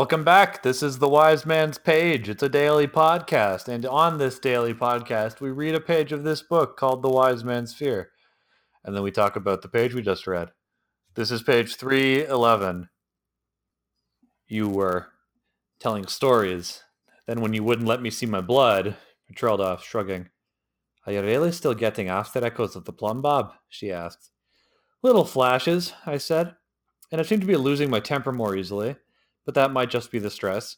[0.00, 0.62] Welcome back.
[0.62, 2.30] This is the Wise Man's Page.
[2.30, 3.68] It's a daily podcast.
[3.68, 7.44] And on this daily podcast, we read a page of this book called The Wise
[7.44, 8.10] Man's Fear.
[8.82, 10.52] And then we talk about the page we just read.
[11.16, 12.88] This is page 311.
[14.48, 15.08] You were
[15.78, 16.82] telling stories.
[17.26, 18.96] Then, when you wouldn't let me see my blood,
[19.28, 20.30] I trailed off, shrugging.
[21.04, 23.52] Are you really still getting after echoes of the plum bob?
[23.68, 24.30] she asked.
[25.02, 26.54] Little flashes, I said,
[27.12, 28.96] and I seem to be losing my temper more easily
[29.44, 30.76] but that might just be the stress.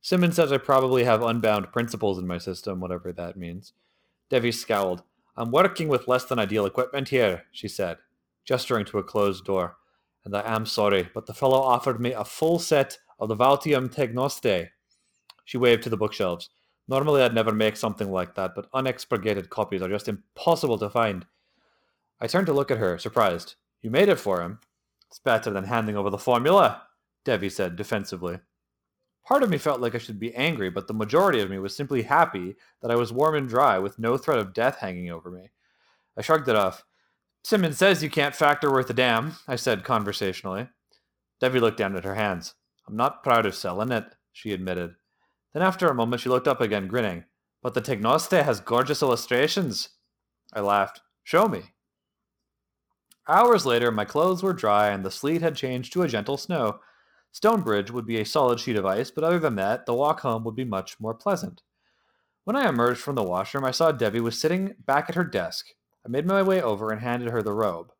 [0.00, 3.72] Simmons says I probably have unbound principles in my system, whatever that means.
[4.28, 5.02] Devi scowled.
[5.36, 7.96] I'm working with less than ideal equipment here, she said,
[8.44, 9.76] gesturing to a closed door.
[10.24, 13.88] And I am sorry, but the fellow offered me a full set of the Valtium
[13.88, 14.68] Tegnoste.
[15.44, 16.50] She waved to the bookshelves.
[16.86, 21.26] Normally I'd never make something like that, but unexpurgated copies are just impossible to find.
[22.20, 23.54] I turned to look at her, surprised.
[23.82, 24.60] You made it for him.
[25.10, 26.82] It's better than handing over the formula,
[27.24, 28.40] Devi said defensively.
[29.26, 31.74] Part of me felt like I should be angry, but the majority of me was
[31.74, 35.30] simply happy that I was warm and dry with no threat of death hanging over
[35.30, 35.50] me.
[36.16, 36.84] I shrugged it off.
[37.42, 40.68] Simmons says you can't factor worth a damn, I said conversationally.
[41.40, 42.54] Devi looked down at her hands.
[42.86, 44.94] I'm not proud of selling it, she admitted.
[45.52, 47.24] Then after a moment she looked up again, grinning.
[47.62, 49.88] But the Tegnoste has gorgeous illustrations.
[50.52, 51.00] I laughed.
[51.22, 51.62] Show me.
[53.26, 56.80] Hours later, my clothes were dry and the sleet had changed to a gentle snow.
[57.34, 60.44] Stonebridge would be a solid sheet of ice, but other than that, the walk home
[60.44, 61.62] would be much more pleasant.
[62.44, 65.70] When I emerged from the washroom, I saw Devi was sitting back at her desk.
[66.06, 67.90] I made my way over and handed her the robe.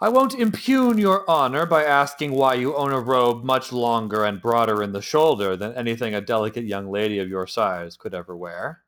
[0.00, 4.40] I won't impugn your honor by asking why you own a robe much longer and
[4.40, 8.36] broader in the shoulder than anything a delicate young lady of your size could ever
[8.36, 8.82] wear.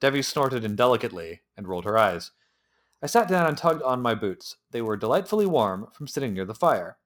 [0.00, 2.32] Devi snorted indelicately and rolled her eyes.
[3.00, 4.56] I sat down and tugged on my boots.
[4.72, 6.97] They were delightfully warm from sitting near the fire.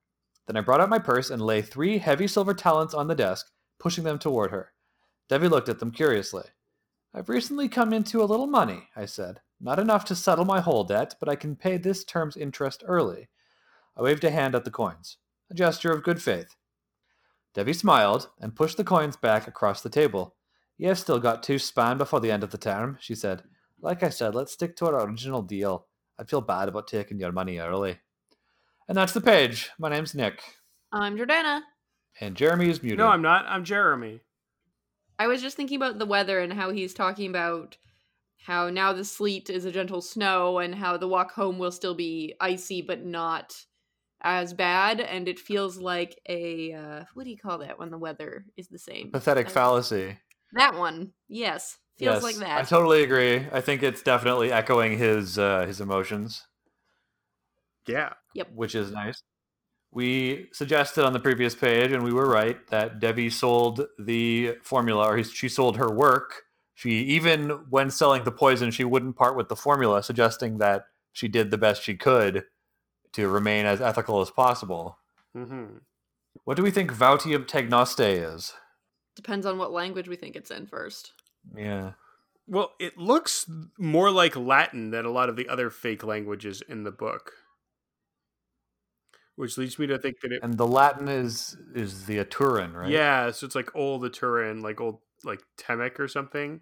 [0.46, 3.50] Then I brought out my purse and lay three heavy silver talents on the desk,
[3.78, 4.72] pushing them toward her.
[5.28, 6.44] Devi looked at them curiously.
[7.14, 9.40] I've recently come into a little money, I said.
[9.60, 13.28] Not enough to settle my whole debt, but I can pay this term's interest early.
[13.96, 15.18] I waved a hand at the coins,
[15.50, 16.56] a gesture of good faith.
[17.54, 20.34] Devi smiled and pushed the coins back across the table.
[20.78, 23.42] You've still got two span before the end of the term, she said.
[23.80, 25.86] Like I said, let's stick to our original deal.
[26.18, 27.98] I'd feel bad about taking your money early.
[28.88, 29.70] And that's the page.
[29.78, 30.42] My name's Nick.
[30.92, 31.62] I'm Jordana.
[32.20, 32.98] And Jeremy is muted.
[32.98, 33.46] No, I'm not.
[33.46, 34.20] I'm Jeremy.
[35.18, 37.76] I was just thinking about the weather and how he's talking about
[38.42, 41.94] how now the sleet is a gentle snow and how the walk home will still
[41.94, 43.54] be icy but not
[44.22, 47.98] as bad and it feels like a uh, what do you call that when the
[47.98, 50.16] weather is the same pathetic fallacy
[50.52, 54.96] that one yes feels yes, like that i totally agree i think it's definitely echoing
[54.96, 56.46] his uh, his emotions
[57.88, 58.48] yeah Yep.
[58.54, 59.22] Which is nice.
[59.90, 65.06] We suggested on the previous page, and we were right, that Devi sold the formula,
[65.06, 66.42] or she sold her work.
[66.74, 71.28] She, even when selling the poison, she wouldn't part with the formula, suggesting that she
[71.28, 72.44] did the best she could
[73.12, 74.98] to remain as ethical as possible.
[75.36, 75.76] Mm-hmm.
[76.44, 78.54] What do we think Vautium Tegnoste is?
[79.14, 81.12] Depends on what language we think it's in first.
[81.54, 81.92] Yeah.
[82.46, 83.48] Well, it looks
[83.78, 87.32] more like Latin than a lot of the other fake languages in the book
[89.42, 92.88] which leads me to think that it and the Latin is is the Aturan, right?
[92.88, 96.60] Yeah, so it's like old Aturan, like old like Temic or something.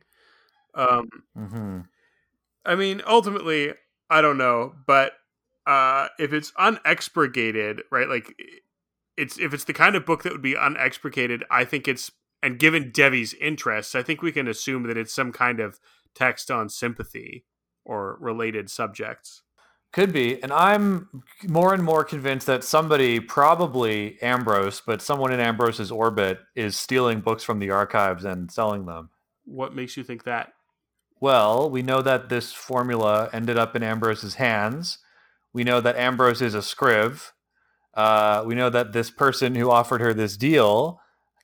[0.74, 1.80] Um, mm-hmm.
[2.64, 3.74] I mean, ultimately,
[4.08, 5.12] I don't know, but
[5.66, 8.08] uh, if it's unexpurgated, right?
[8.08, 8.34] Like,
[9.14, 12.10] it's if it's the kind of book that would be unexpurgated, I think it's
[12.42, 15.78] and given Devi's interests, I think we can assume that it's some kind of
[16.14, 17.44] text on sympathy
[17.84, 19.42] or related subjects.
[19.92, 20.40] Could be.
[20.42, 26.38] And I'm more and more convinced that somebody, probably Ambrose, but someone in Ambrose's orbit,
[26.54, 29.10] is stealing books from the archives and selling them.
[29.44, 30.52] What makes you think that?
[31.20, 34.98] Well, we know that this formula ended up in Ambrose's hands.
[35.52, 37.32] We know that Ambrose is a scriv.
[37.92, 41.00] Uh, we know that this person who offered her this deal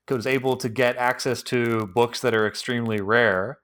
[0.08, 3.58] was able to get access to books that are extremely rare.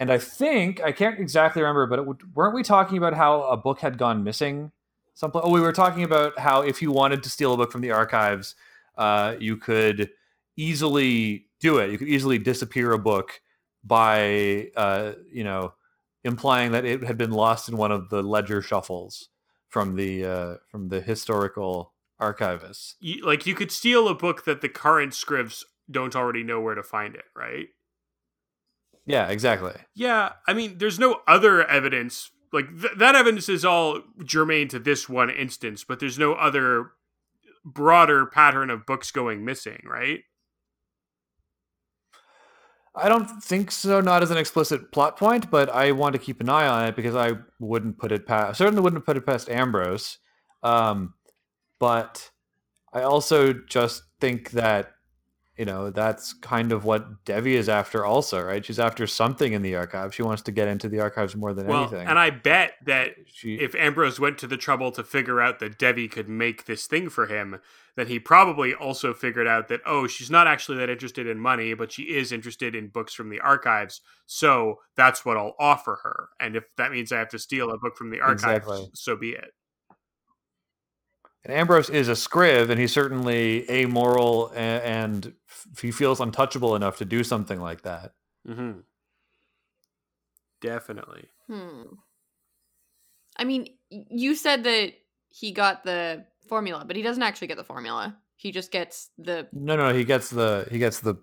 [0.00, 3.80] And I think I can't exactly remember, but weren't we talking about how a book
[3.80, 4.70] had gone missing?
[5.14, 5.40] Something.
[5.42, 7.90] Oh, we were talking about how if you wanted to steal a book from the
[7.90, 8.54] archives,
[8.96, 10.10] uh, you could
[10.56, 11.90] easily do it.
[11.90, 13.40] You could easily disappear a book
[13.82, 15.74] by, uh, you know,
[16.22, 19.28] implying that it had been lost in one of the ledger shuffles
[19.68, 22.94] from the uh, from the historical archivists.
[23.00, 26.74] You, like you could steal a book that the current scrivs don't already know where
[26.74, 27.68] to find it, right?
[29.08, 29.72] Yeah, exactly.
[29.94, 32.30] Yeah, I mean, there's no other evidence.
[32.52, 36.90] Like th- that evidence is all germane to this one instance, but there's no other
[37.64, 40.20] broader pattern of books going missing, right?
[42.94, 44.00] I don't think so.
[44.02, 46.96] Not as an explicit plot point, but I want to keep an eye on it
[46.96, 48.58] because I wouldn't put it past.
[48.58, 50.18] Certainly wouldn't put it past Ambrose.
[50.62, 51.14] Um,
[51.80, 52.30] but
[52.92, 54.90] I also just think that
[55.58, 58.64] you know that's kind of what Devi is after, also, right?
[58.64, 60.14] She's after something in the archive.
[60.14, 62.06] She wants to get into the archives more than well, anything.
[62.06, 65.78] and I bet that she, if Ambrose went to the trouble to figure out that
[65.78, 67.60] Devi could make this thing for him,
[67.96, 71.74] then he probably also figured out that oh, she's not actually that interested in money,
[71.74, 74.00] but she is interested in books from the archives.
[74.26, 76.28] So that's what I'll offer her.
[76.38, 78.90] And if that means I have to steal a book from the archives, Exactly.
[78.94, 79.50] so be it.
[81.48, 86.76] And Ambrose is a scriv, and he's certainly amoral, and, and f- he feels untouchable
[86.76, 88.12] enough to do something like that.
[88.46, 88.80] Mm-hmm.
[90.60, 91.24] Definitely.
[91.46, 91.82] Hmm.
[93.38, 94.92] I mean, you said that
[95.30, 98.18] he got the formula, but he doesn't actually get the formula.
[98.36, 101.16] He just gets the No, no, he gets the he gets the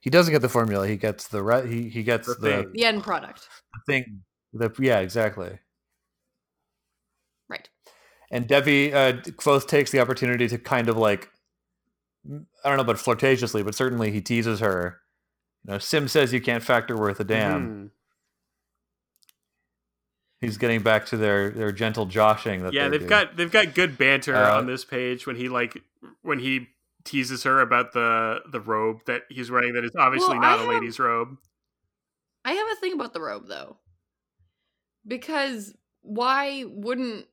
[0.00, 0.86] he doesn't get the formula.
[0.86, 3.48] He gets the re- he he gets The the, the end product.
[3.74, 4.20] The thing.
[4.52, 5.58] The yeah, exactly.
[8.30, 8.36] Right.
[8.36, 11.30] And Devi uh, Kvothe takes the opportunity to kind of like
[12.28, 14.98] I don't know about flirtatiously, but certainly he teases her.
[15.64, 17.66] You know, Sim says you can't factor worth a damn.
[17.66, 17.90] Mhm.
[20.40, 23.08] He's getting back to their their gentle joshing that Yeah, they they've do.
[23.08, 25.82] got they've got good banter Uh, on this page when he like
[26.22, 26.68] when he
[27.04, 30.62] teases her about the the robe that he's wearing that is obviously Well, not I
[30.62, 31.38] a have- lady's robe.
[32.44, 33.78] I have a thing about the robe though.
[35.06, 37.26] Because why wouldn't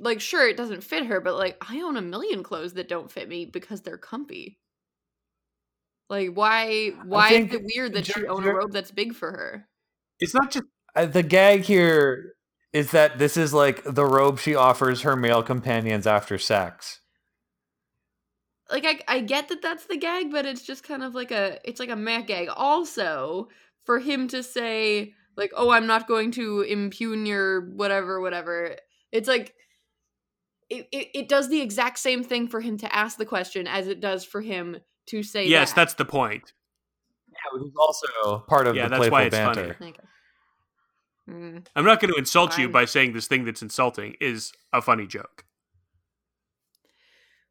[0.00, 3.10] like sure it doesn't fit her, but like I own a million clothes that don't
[3.10, 4.58] fit me because they're comfy.
[6.10, 9.68] Like why why is it weird that she own a robe that's big for her?
[10.20, 12.34] It's not just Uh, the gag here
[12.72, 17.00] is that this is like the robe she offers her male companions after sex.
[18.70, 21.58] Like I I get that that's the gag, but it's just kind of like a
[21.68, 22.48] it's like a Mac gag.
[22.54, 23.48] Also,
[23.84, 28.76] for him to say like, "Oh, I'm not going to impugn your whatever, whatever,"
[29.12, 29.54] it's like
[30.74, 33.86] it, it, it does the exact same thing for him to ask the question as
[33.88, 35.76] it does for him to say yes, that.
[35.76, 36.52] that's the point.
[37.28, 39.74] Yeah, which is also part of Yeah, the that's playful why it's banter.
[39.78, 39.90] funny.
[39.90, 40.02] Okay.
[41.30, 44.82] Mm, I'm not going to insult you by saying this thing that's insulting is a
[44.82, 45.44] funny joke.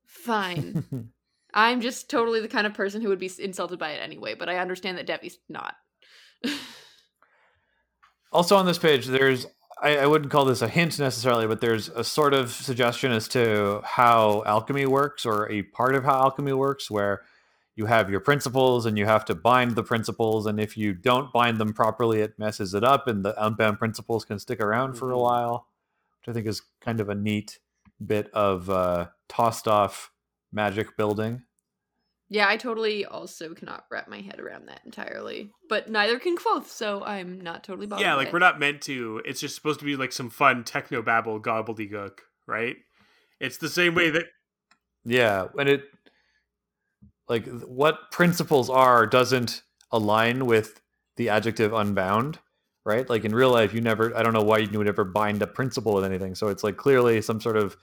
[0.05, 1.09] fine.
[1.55, 4.49] I'm just totally the kind of person who would be insulted by it anyway, but
[4.49, 5.75] I understand that Devi's not.
[8.31, 9.45] Also on this page, there's
[9.81, 13.27] I, I wouldn't call this a hint necessarily, but there's a sort of suggestion as
[13.29, 17.23] to how alchemy works, or a part of how alchemy works, where
[17.75, 21.33] you have your principles and you have to bind the principles, and if you don't
[21.33, 25.11] bind them properly, it messes it up, and the unbound principles can stick around for
[25.11, 25.21] a Mhm.
[25.21, 25.67] while,
[26.19, 27.59] which I think is kind of a neat
[28.05, 30.11] bit of uh, tossed off
[30.51, 31.43] magic building.
[32.29, 35.51] Yeah, I totally also cannot wrap my head around that entirely.
[35.69, 38.05] But neither can Kvothe, so I'm not totally bothered.
[38.05, 38.33] yeah, like it.
[38.33, 39.21] we're not meant to.
[39.25, 42.75] It's just supposed to be like some fun techno babble gobbledygook, right?
[43.39, 44.25] It's the same way that
[45.05, 45.83] Yeah, and it
[47.27, 49.61] like what principles are doesn't
[49.91, 50.81] align with
[51.17, 52.39] the adjective unbound,
[52.85, 53.07] right?
[53.07, 54.15] Like in real life, you never.
[54.17, 56.35] I don't know why you would ever bind a principle with anything.
[56.35, 57.77] So it's like clearly some sort of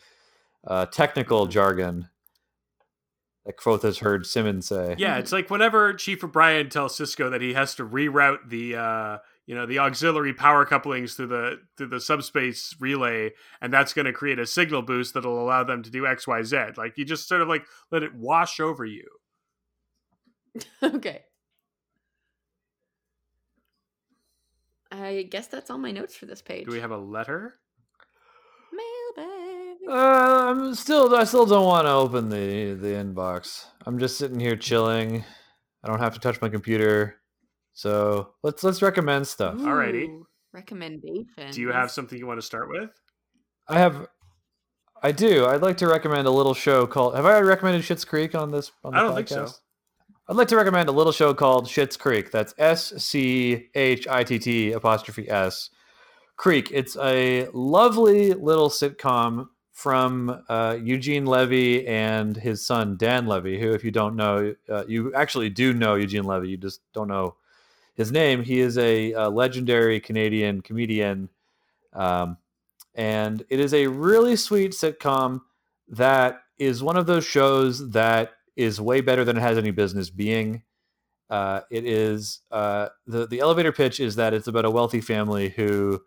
[0.67, 2.09] uh, technical jargon
[3.47, 4.95] that Kvothe has heard Simmons say.
[4.99, 9.19] Yeah, it's like whenever Chief O'Brien tells Sisko that he has to reroute the uh
[9.47, 13.31] you know the auxiliary power couplings through the through the subspace relay
[13.61, 16.97] and that's going to create a signal boost that'll allow them to do xyz like
[16.97, 19.03] you just sort of like let it wash over you
[20.83, 21.23] okay.
[24.93, 26.67] I guess that's all my notes for this page.
[26.67, 27.55] do we have a letter mailbag?
[30.61, 31.15] I'm still.
[31.15, 33.65] I still don't want to open the the inbox.
[33.87, 35.25] I'm just sitting here chilling.
[35.83, 37.17] I don't have to touch my computer.
[37.73, 39.55] So let's let's recommend stuff.
[39.57, 40.09] Alrighty.
[40.09, 41.55] Ooh, Recommendations.
[41.55, 42.91] do you have something you want to start with
[43.69, 44.09] I have.
[45.03, 45.47] I do.
[45.47, 47.15] I'd like to recommend a little show called.
[47.15, 48.71] Have I already recommended Schitt's Creek on this?
[48.85, 49.45] On the I don't think so.
[49.45, 49.59] podcast?
[50.29, 52.31] I'd like to recommend a little show called Schitt's Creek.
[52.31, 55.71] That's S C H I T T apostrophe S
[56.37, 56.69] Creek.
[56.73, 59.47] It's a lovely little sitcom
[59.81, 64.85] from uh, Eugene Levy and his son Dan Levy, who, if you don't know, uh,
[64.87, 66.51] you actually do know Eugene Levy.
[66.51, 67.37] You just don't know
[67.95, 68.43] his name.
[68.43, 71.31] He is a, uh legendary Canadian comedian.
[71.95, 72.37] Um,
[72.95, 75.41] and it is a really sweet sitcom
[75.89, 80.11] that is one of those shows that is way better than it has any business
[80.11, 80.63] being.
[81.31, 85.49] Uh, it is uh, the the elevator pitch is that it's about a wealthy family
[85.49, 86.03] who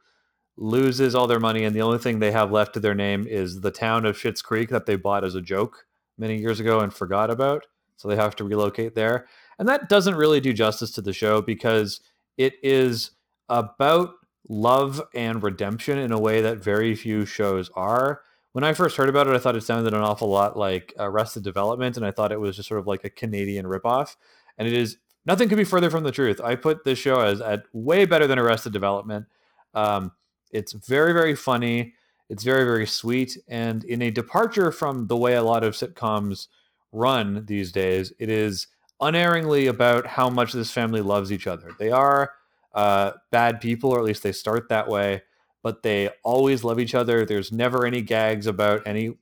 [0.55, 3.61] loses all their money and the only thing they have left to their name is
[3.61, 5.85] the town of Schitt's Creek that they bought as a joke
[6.17, 7.65] many years ago and forgot about.
[7.97, 9.27] So they have to relocate there.
[9.57, 12.01] And that doesn't really do justice to the show because
[12.37, 13.11] it is
[13.49, 14.13] about
[14.49, 18.21] love and redemption in a way that very few shows are.
[18.51, 21.43] When I first heard about it, I thought it sounded an awful lot like Arrested
[21.43, 24.15] Development, and I thought it was just sort of like a Canadian ripoff.
[24.57, 26.39] And it is nothing could be further from the truth.
[26.41, 29.25] I put this show as at way better than Arrested Development.
[29.73, 30.11] Um,
[30.53, 31.95] it's very, very funny.
[32.29, 33.37] It's very, very sweet.
[33.47, 36.47] And in a departure from the way a lot of sitcoms
[36.91, 38.67] run these days, it is
[39.01, 41.71] unerringly about how much this family loves each other.
[41.77, 42.31] They are
[42.73, 45.23] uh, bad people, or at least they start that way,
[45.63, 47.25] but they always love each other.
[47.25, 49.17] There's never any gags about any.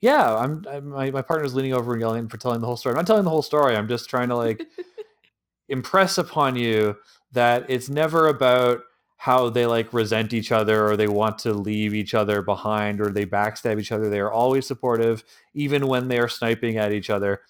[0.00, 2.92] Yeah, I'm, I'm my, my partner's leaning over and yelling for telling the whole story.
[2.92, 3.74] I'm not telling the whole story.
[3.76, 4.62] I'm just trying to like
[5.68, 6.96] impress upon you
[7.32, 8.82] that it's never about
[9.16, 13.10] how they like resent each other or they want to leave each other behind or
[13.10, 14.10] they backstab each other.
[14.10, 17.40] They are always supportive, even when they are sniping at each other.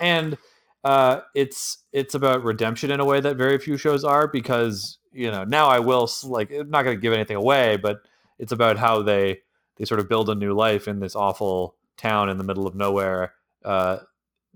[0.00, 0.38] And
[0.84, 5.30] uh, it's it's about redemption in a way that very few shows are because you
[5.30, 7.98] know now I will like I'm not going to give anything away, but
[8.38, 9.40] it's about how they
[9.76, 12.74] they sort of build a new life in this awful town in the middle of
[12.74, 13.34] nowhere.
[13.64, 13.98] Uh,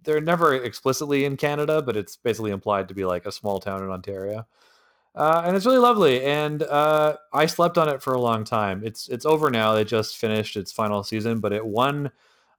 [0.03, 3.83] they're never explicitly in Canada, but it's basically implied to be like a small town
[3.83, 4.47] in Ontario.
[5.17, 6.23] Uh, and it's really lovely.
[6.23, 8.83] And uh, I slept on it for a long time.
[8.85, 9.73] It's it's over now.
[9.75, 12.11] They just finished its final season, but it won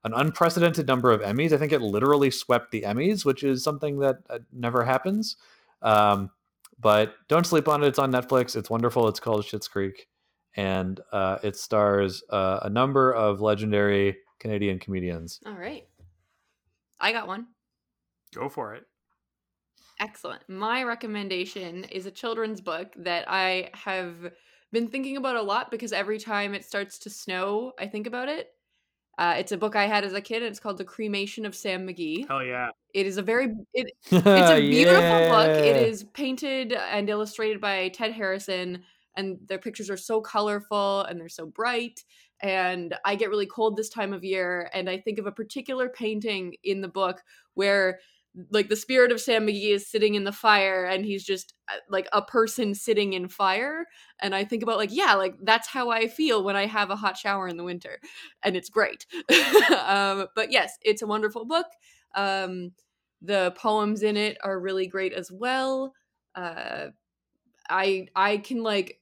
[0.04, 1.52] an unprecedented number of Emmys.
[1.52, 5.36] I think it literally swept the Emmys, which is something that uh, never happens.
[5.84, 6.32] Um,
[6.80, 7.88] but don't sleep on it.
[7.88, 8.56] It's on Netflix.
[8.56, 9.08] It's wonderful.
[9.08, 10.08] It's called Schitt's Creek,
[10.56, 15.40] and uh, it stars uh, a number of legendary Canadian comedians.
[15.46, 15.88] All right,
[17.00, 17.48] I got one.
[18.34, 18.86] Go for it.
[20.00, 20.42] Excellent.
[20.48, 24.32] My recommendation is a children's book that I have
[24.72, 28.30] been thinking about a lot because every time it starts to snow, I think about
[28.30, 28.51] it.
[29.18, 31.56] Uh, it's a book I had as a kid, and it's called The Cremation of
[31.56, 32.27] Sam McGee.
[32.27, 32.70] Hell yeah!
[32.94, 35.30] It is a very it, it's a beautiful yeah.
[35.30, 35.66] book.
[35.66, 38.84] It is painted and illustrated by Ted Harrison,
[39.16, 42.04] and the pictures are so colorful and they're so bright.
[42.44, 45.89] And I get really cold this time of year, and I think of a particular
[45.89, 47.24] painting in the book
[47.56, 48.00] where
[48.51, 51.77] like the spirit of Sam McGee is sitting in the fire and he's just uh,
[51.89, 53.86] like a person sitting in fire.
[54.20, 56.96] And I think about like yeah like that's how I feel when I have a
[56.96, 58.00] hot shower in the winter
[58.44, 59.06] and it's great.
[59.88, 61.67] Um, but yes it's a wonderful book.
[62.15, 62.72] Um,
[63.22, 65.94] the poems in it are really great as well.
[66.36, 66.88] Uh,
[67.70, 69.00] I I can like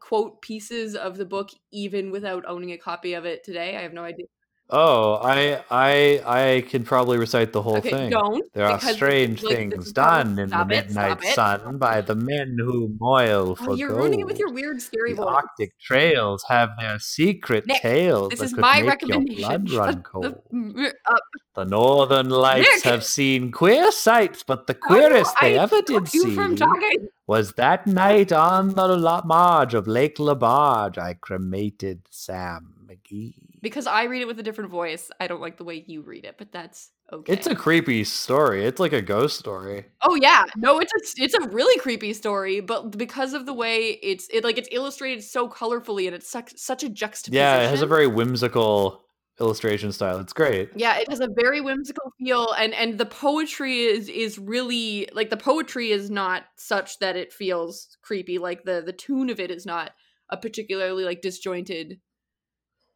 [0.00, 3.76] quote pieces of the book even without owning a copy of it today.
[3.76, 4.26] I have no idea
[4.70, 8.10] Oh, I I I can probably recite the whole Okay, thing.
[8.10, 11.34] don't There are strange like things done in the midnight it.
[11.34, 15.14] sun by the men who moil Oh, for you're ruining it with your weird scary
[15.14, 15.36] The voice.
[15.36, 19.40] Arctic trails have their secret Nick, tales This that is could my make recommendation.
[19.50, 20.26] your blood run cold.
[20.26, 21.22] f- uh, up.
[21.54, 22.84] The northern lights Nick!
[22.84, 26.56] have seen queer sights, but the do queerest they I ever did stop you from
[26.58, 30.98] see was that night on the la- marge of Lake Lebarge.
[30.98, 33.47] I cremated Sam McGee.
[33.62, 35.10] Because I read it with a different voice.
[35.20, 37.32] I don't like the way you read it, but that's okay.
[37.32, 38.64] It's a creepy story.
[38.64, 39.86] It's like a ghost story.
[40.02, 43.98] Oh yeah, no, it's a it's a really creepy story, but because of the way
[44.02, 47.44] it's it like it's illustrated so colorfully and it's such such a juxtaposition.
[47.44, 49.04] Yeah, it has a very whimsical
[49.40, 50.18] illustration style.
[50.18, 50.70] It's great.
[50.74, 55.30] yeah it has a very whimsical feel and and the poetry is is really like
[55.30, 59.50] the poetry is not such that it feels creepy like the the tune of it
[59.50, 59.92] is not
[60.30, 62.00] a particularly like disjointed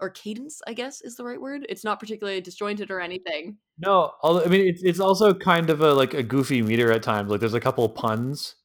[0.03, 4.13] or cadence i guess is the right word it's not particularly disjointed or anything No,
[4.23, 7.31] although I mean it's it's also kind of a like a goofy meter at times.
[7.31, 8.57] Like there's a couple puns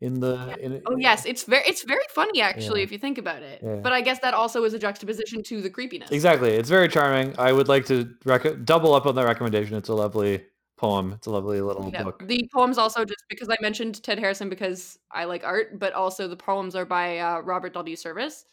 [0.00, 0.34] in the
[0.64, 0.82] in it.
[0.86, 2.84] oh yes it's very it's very funny actually Yeah.
[2.86, 3.76] if you think about it Yeah.
[3.84, 6.50] but i guess that also is a juxtaposition to the creepiness Exactly.
[6.60, 7.28] It's very charming.
[7.38, 9.76] I would like to rec- double up on that recommendation.
[9.76, 10.34] It's a lovely
[10.76, 11.12] poem.
[11.16, 12.26] It's a lovely little Yeah, book.
[12.26, 16.22] the poems also just because I mentioned Ted Harrison because I like art, but also
[16.28, 17.96] the poems are by uh, Robert W.
[17.96, 18.44] Service.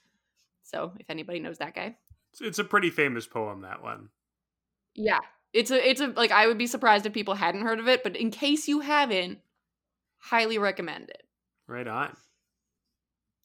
[0.64, 1.98] So if anybody knows that guy,
[2.32, 3.62] It's, it's a pretty famous poem.
[3.62, 4.10] That one.
[4.96, 5.20] yeah,
[5.54, 8.04] it's a it's a like I would be surprised if people hadn't heard of it,
[8.04, 9.40] but in case you haven't,
[10.18, 11.24] highly recommend it.
[11.68, 12.16] Right on.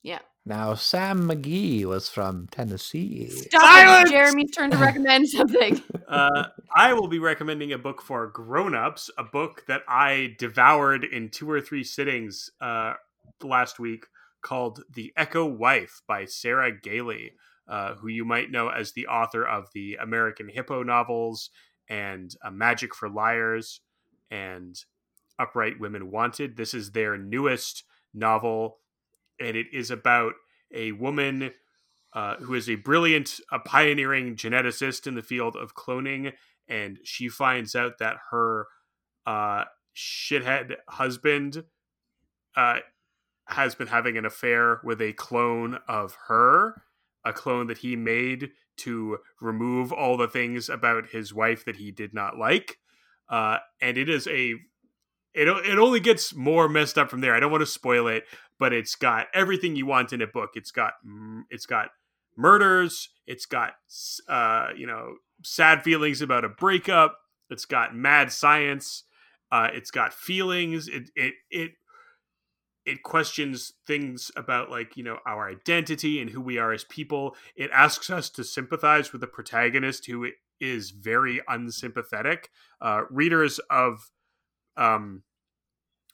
[0.02, 3.28] Yeah, Now Sam McGee was from Tennessee.
[3.28, 4.08] stop Silence!
[4.08, 4.12] it.
[4.12, 5.82] Jeremy's turn to recommend something.
[6.06, 6.44] Uh,
[6.76, 11.50] I will be recommending a book for grown-ups, a book that I devoured in two
[11.50, 12.94] or three sittings uh,
[13.42, 14.06] last week
[14.42, 17.32] called The Echo Wife by Sarah Gailey,
[17.68, 21.50] uh, who you might know as the author of the American Hippo novels
[21.88, 23.80] and uh, Magic for Liars
[24.30, 24.76] and
[25.38, 26.56] Upright Women Wanted.
[26.56, 28.78] This is their newest novel,
[29.40, 30.34] and it is about
[30.72, 31.52] a woman
[32.12, 36.32] uh, who is a brilliant, a pioneering geneticist in the field of cloning,
[36.68, 38.66] and she finds out that her
[39.26, 41.64] uh, shithead husband
[42.56, 42.78] uh,
[43.48, 46.82] has been having an affair with a clone of her,
[47.26, 51.90] a clone that he made to remove all the things about his wife that he
[51.90, 52.78] did not like.
[53.28, 54.54] Uh, and it is a
[55.34, 57.34] it it only gets more messed up from there.
[57.34, 58.24] I don't want to spoil it,
[58.58, 60.50] but it's got everything you want in a book.
[60.54, 60.94] It's got
[61.50, 61.88] it's got
[62.36, 63.10] murders.
[63.26, 63.72] It's got
[64.28, 67.18] uh, you know sad feelings about a breakup.
[67.50, 69.04] It's got mad science.
[69.52, 70.88] Uh, it's got feelings.
[70.88, 71.72] It it it
[72.86, 77.36] it questions things about like you know our identity and who we are as people.
[77.56, 82.50] It asks us to sympathize with the protagonist who is very unsympathetic.
[82.80, 84.10] Uh, readers of
[84.76, 85.24] um,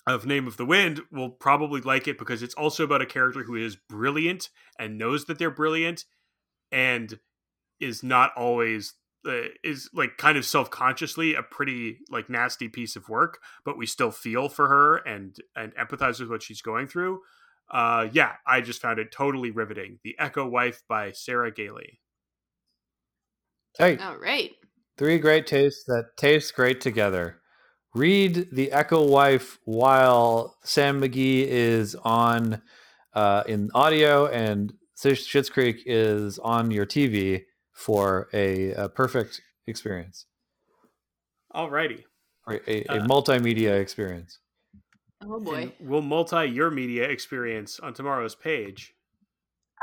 [0.07, 3.45] of Name of the Wind will probably like it because it's also about a character
[3.45, 4.49] who is brilliant
[4.79, 6.05] and knows that they're brilliant
[6.73, 7.19] and
[7.79, 8.95] is not always
[9.26, 13.87] uh, is like kind of self-consciously a pretty like nasty piece of work but we
[13.87, 17.21] still feel for her and and empathize with what she's going through.
[17.71, 19.99] Uh yeah i just found it totally riveting.
[20.05, 22.00] The echo wife by sarah gailey.
[23.79, 23.97] Hey.
[23.99, 24.50] All right.
[24.99, 27.38] Three great tastes that taste great together.
[27.95, 32.61] Read the echo wife while sam mcgee is on
[33.14, 34.75] uh in audio and
[35.11, 40.26] Schitt's Creek is on your TV for a, a perfect experience.
[41.55, 42.05] Alrighty.
[42.49, 44.38] A, a, a uh, multimedia experience.
[45.25, 45.55] Oh boy.
[45.55, 48.95] And we'll multi your media experience on tomorrow's page.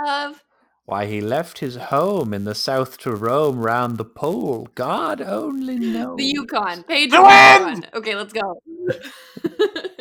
[0.06, 0.44] Of
[0.90, 4.68] why he left his home in the south to roam round the pole.
[4.74, 6.18] God only knows.
[6.18, 6.84] The Yukon.
[6.84, 7.86] Page one.
[7.94, 8.60] Okay, let's go.